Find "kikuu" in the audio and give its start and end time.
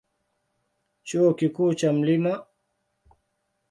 1.39-1.71